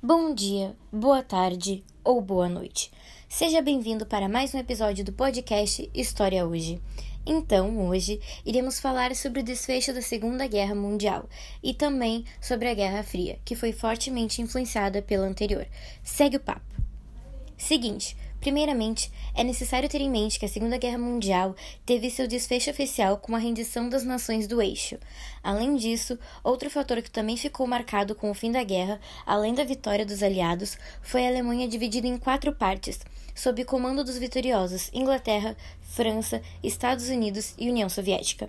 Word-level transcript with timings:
Bom 0.00 0.32
dia, 0.32 0.76
boa 0.92 1.24
tarde 1.24 1.82
ou 2.04 2.20
boa 2.20 2.48
noite. 2.48 2.88
Seja 3.28 3.60
bem-vindo 3.60 4.06
para 4.06 4.28
mais 4.28 4.54
um 4.54 4.58
episódio 4.58 5.04
do 5.04 5.12
podcast 5.12 5.90
História 5.92 6.46
Hoje. 6.46 6.80
Então, 7.26 7.88
hoje 7.88 8.20
iremos 8.46 8.78
falar 8.78 9.16
sobre 9.16 9.40
o 9.40 9.44
desfecho 9.44 9.92
da 9.92 10.00
Segunda 10.00 10.46
Guerra 10.46 10.76
Mundial 10.76 11.28
e 11.60 11.74
também 11.74 12.24
sobre 12.40 12.68
a 12.68 12.74
Guerra 12.74 13.02
Fria, 13.02 13.40
que 13.44 13.56
foi 13.56 13.72
fortemente 13.72 14.40
influenciada 14.40 15.02
pela 15.02 15.26
anterior. 15.26 15.66
Segue 16.04 16.36
o 16.36 16.40
papo. 16.40 16.77
Seguinte, 17.58 18.16
Primeiramente, 18.40 19.10
é 19.34 19.42
necessário 19.42 19.88
ter 19.88 20.00
em 20.00 20.08
mente 20.08 20.38
que 20.38 20.46
a 20.46 20.48
Segunda 20.48 20.78
Guerra 20.78 20.98
Mundial 20.98 21.56
teve 21.84 22.08
seu 22.08 22.28
desfecho 22.28 22.70
oficial 22.70 23.16
com 23.18 23.34
a 23.34 23.38
rendição 23.38 23.88
das 23.88 24.04
nações 24.04 24.46
do 24.46 24.62
eixo. 24.62 24.96
Além 25.42 25.74
disso, 25.74 26.16
outro 26.44 26.70
fator 26.70 27.02
que 27.02 27.10
também 27.10 27.36
ficou 27.36 27.66
marcado 27.66 28.14
com 28.14 28.30
o 28.30 28.34
fim 28.34 28.52
da 28.52 28.62
guerra, 28.62 29.00
além 29.26 29.54
da 29.54 29.64
vitória 29.64 30.06
dos 30.06 30.22
aliados, 30.22 30.78
foi 31.02 31.26
a 31.26 31.28
Alemanha 31.28 31.66
dividida 31.66 32.06
em 32.06 32.16
quatro 32.16 32.52
partes, 32.52 33.00
sob 33.34 33.64
comando 33.64 34.04
dos 34.04 34.16
vitoriosos 34.16 34.88
Inglaterra, 34.94 35.56
França, 35.80 36.40
Estados 36.62 37.08
Unidos 37.08 37.54
e 37.58 37.68
União 37.68 37.88
Soviética. 37.88 38.48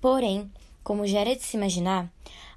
Porém, 0.00 0.50
como 0.82 1.06
já 1.06 1.20
era 1.20 1.36
de 1.36 1.42
se 1.42 1.58
imaginar, 1.58 2.10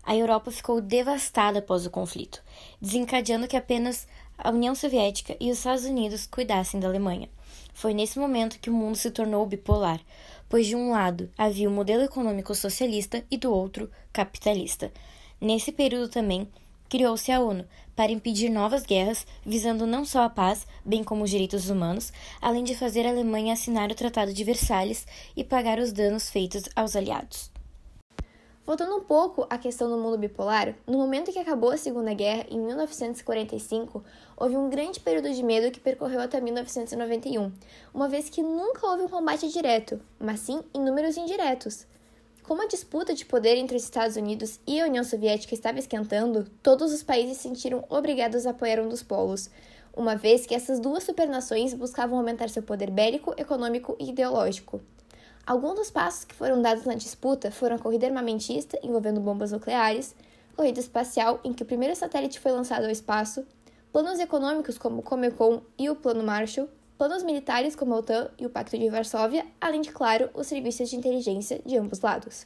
a 0.03 0.15
Europa 0.15 0.49
ficou 0.49 0.79
devastada 0.79 1.59
após 1.59 1.85
o 1.85 1.89
conflito, 1.91 2.41
desencadeando 2.81 3.47
que 3.47 3.57
apenas 3.57 4.07
a 4.41 4.49
União 4.49 4.73
Soviética 4.73 5.35
e 5.39 5.51
os 5.51 5.57
Estados 5.57 5.83
Unidos 5.83 6.25
cuidassem 6.25 6.79
da 6.79 6.87
Alemanha. 6.87 7.29
Foi 7.73 7.93
nesse 7.93 8.17
momento 8.17 8.59
que 8.59 8.69
o 8.69 8.73
mundo 8.73 8.95
se 8.95 9.11
tornou 9.11 9.45
bipolar, 9.45 9.99
pois 10.47 10.65
de 10.65 10.75
um 10.75 10.91
lado 10.91 11.29
havia 11.37 11.69
o 11.69 11.71
modelo 11.71 12.03
econômico 12.03 12.55
socialista 12.55 13.23
e 13.29 13.37
do 13.37 13.53
outro 13.53 13.89
capitalista. 14.11 14.91
Nesse 15.39 15.71
período 15.71 16.09
também 16.09 16.47
criou-se 16.89 17.31
a 17.31 17.39
ONU 17.39 17.65
para 17.95 18.11
impedir 18.11 18.49
novas 18.49 18.85
guerras, 18.85 19.27
visando 19.45 19.85
não 19.85 20.03
só 20.05 20.23
a 20.23 20.29
paz, 20.29 20.65
bem 20.83 21.03
como 21.03 21.23
os 21.23 21.29
direitos 21.29 21.69
humanos, 21.69 22.11
além 22.41 22.63
de 22.63 22.75
fazer 22.75 23.05
a 23.05 23.09
Alemanha 23.09 23.53
assinar 23.53 23.91
o 23.91 23.95
Tratado 23.95 24.33
de 24.33 24.43
Versalhes 24.43 25.05
e 25.35 25.43
pagar 25.43 25.79
os 25.79 25.91
danos 25.91 26.29
feitos 26.29 26.63
aos 26.75 26.95
aliados. 26.95 27.58
Voltando 28.69 28.95
um 28.97 29.01
pouco 29.01 29.47
à 29.49 29.57
questão 29.57 29.89
do 29.89 29.97
mundo 29.97 30.15
bipolar, 30.15 30.75
no 30.85 30.99
momento 30.99 31.31
que 31.31 31.39
acabou 31.39 31.71
a 31.71 31.75
Segunda 31.77 32.13
Guerra, 32.13 32.45
em 32.51 32.59
1945, 32.59 34.03
houve 34.37 34.55
um 34.57 34.69
grande 34.69 34.99
período 34.99 35.33
de 35.33 35.41
medo 35.41 35.71
que 35.71 35.79
percorreu 35.79 36.19
até 36.19 36.39
1991, 36.39 37.51
uma 37.91 38.07
vez 38.07 38.29
que 38.29 38.43
nunca 38.43 38.85
houve 38.85 39.01
um 39.01 39.07
combate 39.07 39.49
direto, 39.49 39.99
mas 40.19 40.41
sim 40.41 40.61
inúmeros 40.71 41.17
indiretos. 41.17 41.87
Como 42.43 42.61
a 42.61 42.67
disputa 42.67 43.15
de 43.15 43.25
poder 43.25 43.57
entre 43.57 43.75
os 43.75 43.83
Estados 43.83 44.15
Unidos 44.15 44.59
e 44.67 44.79
a 44.79 44.85
União 44.85 45.03
Soviética 45.03 45.55
estava 45.55 45.79
esquentando, 45.79 46.45
todos 46.61 46.93
os 46.93 47.01
países 47.01 47.37
se 47.37 47.49
sentiram 47.49 47.83
obrigados 47.89 48.45
a 48.45 48.51
apoiar 48.51 48.79
um 48.79 48.87
dos 48.87 49.01
polos, 49.01 49.49
uma 49.97 50.15
vez 50.15 50.45
que 50.45 50.53
essas 50.53 50.79
duas 50.79 51.03
supernações 51.03 51.73
buscavam 51.73 52.19
aumentar 52.19 52.51
seu 52.51 52.61
poder 52.61 52.91
bélico, 52.91 53.33
econômico 53.35 53.97
e 53.99 54.11
ideológico. 54.11 54.79
Alguns 55.45 55.75
dos 55.75 55.91
passos 55.91 56.23
que 56.23 56.35
foram 56.35 56.61
dados 56.61 56.85
na 56.85 56.93
disputa 56.93 57.51
foram 57.51 57.75
a 57.75 57.79
corrida 57.79 58.05
armamentista, 58.05 58.79
envolvendo 58.83 59.19
bombas 59.19 59.51
nucleares, 59.51 60.15
corrida 60.55 60.79
espacial, 60.79 61.39
em 61.43 61.53
que 61.53 61.63
o 61.63 61.65
primeiro 61.65 61.95
satélite 61.95 62.39
foi 62.39 62.51
lançado 62.51 62.83
ao 62.83 62.91
espaço, 62.91 63.45
planos 63.91 64.19
econômicos 64.19 64.77
como 64.77 64.99
o 64.99 65.03
Comecon 65.03 65.61
e 65.77 65.89
o 65.89 65.95
Plano 65.95 66.23
Marshall, 66.23 66.69
planos 66.97 67.23
militares 67.23 67.75
como 67.75 67.93
a 67.93 67.97
OTAN 67.97 68.29
e 68.37 68.45
o 68.45 68.49
Pacto 68.49 68.77
de 68.77 68.89
Varsóvia, 68.89 69.45
além 69.59 69.81
de, 69.81 69.91
claro, 69.91 70.29
os 70.33 70.47
serviços 70.47 70.89
de 70.89 70.97
inteligência 70.97 71.61
de 71.65 71.77
ambos 71.77 72.01
lados. 72.01 72.45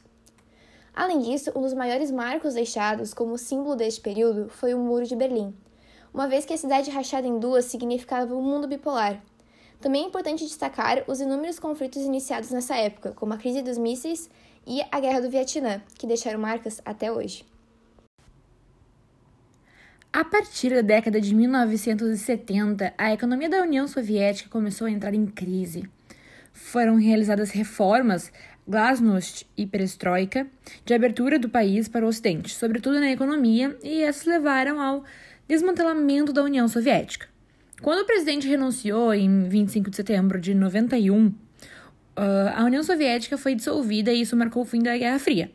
Além 0.94 1.18
disso, 1.18 1.50
um 1.56 1.62
dos 1.62 1.74
maiores 1.74 2.10
marcos 2.10 2.54
deixados 2.54 3.12
como 3.12 3.36
símbolo 3.36 3.74
deste 3.74 4.00
período 4.00 4.48
foi 4.48 4.72
o 4.72 4.78
Muro 4.78 5.04
de 5.04 5.16
Berlim, 5.16 5.52
uma 6.14 6.28
vez 6.28 6.44
que 6.44 6.52
a 6.52 6.56
cidade 6.56 6.92
rachada 6.92 7.26
em 7.26 7.40
duas 7.40 7.64
significava 7.64 8.32
um 8.36 8.40
mundo 8.40 8.68
bipolar, 8.68 9.20
também 9.84 10.04
é 10.04 10.06
importante 10.06 10.46
destacar 10.46 11.04
os 11.06 11.20
inúmeros 11.20 11.58
conflitos 11.58 12.00
iniciados 12.00 12.50
nessa 12.50 12.74
época, 12.74 13.12
como 13.12 13.34
a 13.34 13.36
crise 13.36 13.60
dos 13.60 13.76
mísseis 13.76 14.30
e 14.66 14.80
a 14.90 14.98
Guerra 14.98 15.20
do 15.20 15.28
Vietnã, 15.28 15.82
que 15.98 16.06
deixaram 16.06 16.40
marcas 16.40 16.80
até 16.86 17.12
hoje. 17.12 17.44
A 20.10 20.24
partir 20.24 20.70
da 20.70 20.80
década 20.80 21.20
de 21.20 21.34
1970, 21.34 22.94
a 22.96 23.12
economia 23.12 23.50
da 23.50 23.60
União 23.60 23.86
Soviética 23.86 24.48
começou 24.48 24.86
a 24.86 24.90
entrar 24.90 25.12
em 25.12 25.26
crise. 25.26 25.86
Foram 26.50 26.96
realizadas 26.96 27.50
reformas, 27.50 28.32
glasnost 28.66 29.46
e 29.54 29.66
perestroika, 29.66 30.46
de 30.82 30.94
abertura 30.94 31.38
do 31.38 31.50
país 31.50 31.88
para 31.88 32.06
o 32.06 32.08
Ocidente, 32.08 32.54
sobretudo 32.54 33.00
na 33.00 33.12
economia, 33.12 33.76
e 33.82 34.02
essas 34.02 34.24
levaram 34.24 34.80
ao 34.80 35.04
desmantelamento 35.46 36.32
da 36.32 36.42
União 36.42 36.66
Soviética. 36.68 37.33
Quando 37.84 38.00
o 38.00 38.06
presidente 38.06 38.48
renunciou 38.48 39.12
em 39.12 39.46
25 39.46 39.90
de 39.90 39.96
setembro 39.96 40.40
de 40.40 40.54
91, 40.54 41.34
ah, 42.16 42.54
a 42.56 42.64
União 42.64 42.82
Soviética 42.82 43.36
foi 43.36 43.54
dissolvida 43.54 44.10
e 44.10 44.22
isso 44.22 44.34
marcou 44.34 44.62
o 44.62 44.64
fim 44.64 44.82
da 44.82 44.96
Guerra 44.96 45.18
Fria. 45.18 45.52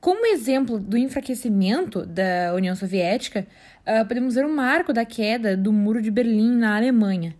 Como 0.00 0.24
exemplo 0.24 0.78
do 0.78 0.96
enfraquecimento 0.96 2.06
da 2.06 2.54
União 2.54 2.74
Soviética, 2.74 3.46
ah, 3.84 4.06
podemos 4.06 4.36
ver 4.36 4.46
o 4.46 4.48
marco 4.48 4.90
da 4.90 5.04
queda 5.04 5.54
do 5.54 5.70
Muro 5.70 6.00
de 6.00 6.10
Berlim 6.10 6.56
na 6.56 6.78
Alemanha. 6.78 7.36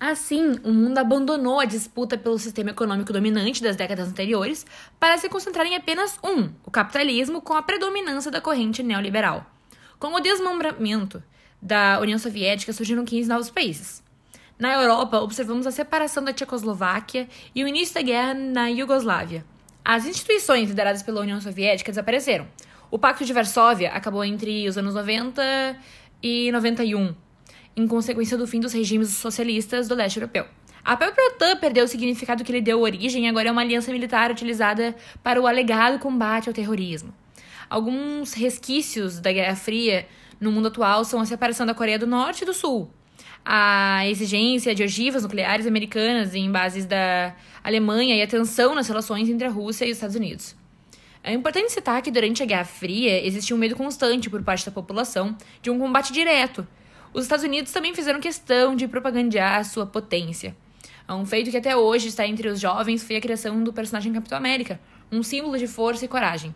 Assim, 0.00 0.58
o 0.64 0.72
mundo 0.72 0.98
abandonou 0.98 1.60
a 1.60 1.64
disputa 1.64 2.18
pelo 2.18 2.36
sistema 2.36 2.70
econômico 2.70 3.12
dominante 3.12 3.62
das 3.62 3.76
décadas 3.76 4.08
anteriores 4.08 4.66
para 4.98 5.16
se 5.18 5.28
concentrar 5.28 5.66
em 5.66 5.76
apenas 5.76 6.18
um, 6.24 6.50
o 6.66 6.70
capitalismo, 6.72 7.40
com 7.40 7.54
a 7.54 7.62
predominância 7.62 8.28
da 8.28 8.40
corrente 8.40 8.82
neoliberal. 8.82 9.51
Com 10.02 10.14
o 10.14 10.18
desmembramento 10.20 11.22
da 11.62 12.00
União 12.00 12.18
Soviética, 12.18 12.72
surgiram 12.72 13.04
15 13.04 13.28
novos 13.28 13.50
países. 13.50 14.02
Na 14.58 14.74
Europa, 14.74 15.20
observamos 15.20 15.64
a 15.64 15.70
separação 15.70 16.24
da 16.24 16.32
Tchecoslováquia 16.32 17.28
e 17.54 17.62
o 17.62 17.68
início 17.68 17.94
da 17.94 18.02
guerra 18.02 18.34
na 18.34 18.66
Iugoslávia. 18.66 19.44
As 19.84 20.04
instituições 20.04 20.70
lideradas 20.70 21.04
pela 21.04 21.20
União 21.20 21.40
Soviética 21.40 21.92
desapareceram. 21.92 22.48
O 22.90 22.98
Pacto 22.98 23.24
de 23.24 23.32
Varsóvia 23.32 23.92
acabou 23.92 24.24
entre 24.24 24.68
os 24.68 24.76
anos 24.76 24.92
90 24.92 25.40
e 26.20 26.50
91, 26.50 27.14
em 27.76 27.86
consequência 27.86 28.36
do 28.36 28.44
fim 28.44 28.58
dos 28.58 28.72
regimes 28.72 29.10
socialistas 29.10 29.86
do 29.86 29.94
leste 29.94 30.16
europeu. 30.16 30.46
A 30.84 30.96
própria 30.96 31.28
OTAN 31.28 31.58
perdeu 31.58 31.84
o 31.84 31.88
significado 31.88 32.42
que 32.42 32.50
lhe 32.50 32.60
deu 32.60 32.80
origem 32.80 33.26
e 33.26 33.28
agora 33.28 33.50
é 33.50 33.52
uma 33.52 33.62
aliança 33.62 33.92
militar 33.92 34.32
utilizada 34.32 34.96
para 35.22 35.40
o 35.40 35.46
alegado 35.46 36.00
combate 36.00 36.48
ao 36.48 36.52
terrorismo. 36.52 37.14
Alguns 37.72 38.34
resquícios 38.34 39.18
da 39.18 39.32
Guerra 39.32 39.56
Fria 39.56 40.06
no 40.38 40.52
mundo 40.52 40.68
atual 40.68 41.06
são 41.06 41.20
a 41.20 41.24
separação 41.24 41.64
da 41.64 41.72
Coreia 41.72 41.98
do 41.98 42.06
Norte 42.06 42.42
e 42.42 42.44
do 42.44 42.52
Sul, 42.52 42.90
a 43.42 44.06
exigência 44.06 44.74
de 44.74 44.82
ogivas 44.82 45.22
nucleares 45.22 45.66
americanas 45.66 46.34
em 46.34 46.52
bases 46.52 46.84
da 46.84 47.34
Alemanha 47.64 48.14
e 48.14 48.20
a 48.20 48.26
tensão 48.26 48.74
nas 48.74 48.88
relações 48.88 49.26
entre 49.26 49.46
a 49.46 49.50
Rússia 49.50 49.86
e 49.86 49.90
os 49.90 49.96
Estados 49.96 50.16
Unidos. 50.16 50.54
É 51.24 51.32
importante 51.32 51.72
citar 51.72 52.02
que 52.02 52.10
durante 52.10 52.42
a 52.42 52.46
Guerra 52.46 52.66
Fria 52.66 53.26
existia 53.26 53.56
um 53.56 53.58
medo 53.58 53.74
constante 53.74 54.28
por 54.28 54.42
parte 54.42 54.66
da 54.66 54.70
população 54.70 55.34
de 55.62 55.70
um 55.70 55.78
combate 55.78 56.12
direto. 56.12 56.68
Os 57.14 57.22
Estados 57.22 57.42
Unidos 57.42 57.72
também 57.72 57.94
fizeram 57.94 58.20
questão 58.20 58.76
de 58.76 58.86
propagandear 58.86 59.64
sua 59.64 59.86
potência. 59.86 60.54
Um 61.08 61.24
feito 61.24 61.50
que 61.50 61.56
até 61.56 61.74
hoje 61.74 62.08
está 62.08 62.26
entre 62.26 62.48
os 62.48 62.60
jovens 62.60 63.02
foi 63.02 63.16
a 63.16 63.20
criação 63.22 63.64
do 63.64 63.72
personagem 63.72 64.12
Capitão 64.12 64.36
América, 64.36 64.78
um 65.10 65.22
símbolo 65.22 65.56
de 65.56 65.66
força 65.66 66.04
e 66.04 66.08
coragem. 66.08 66.54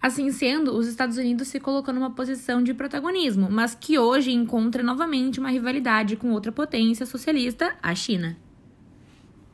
Assim 0.00 0.30
sendo, 0.30 0.76
os 0.76 0.86
Estados 0.86 1.16
Unidos 1.16 1.48
se 1.48 1.58
colocou 1.58 1.92
numa 1.92 2.10
posição 2.10 2.62
de 2.62 2.72
protagonismo, 2.72 3.48
mas 3.50 3.74
que 3.74 3.98
hoje 3.98 4.32
encontra 4.32 4.82
novamente 4.82 5.40
uma 5.40 5.50
rivalidade 5.50 6.16
com 6.16 6.30
outra 6.30 6.52
potência 6.52 7.04
socialista, 7.04 7.76
a 7.82 7.94
China. 7.94 8.36